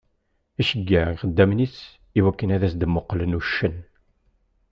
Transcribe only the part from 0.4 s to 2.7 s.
Iceyyeε ixeddamen-is i wakken ad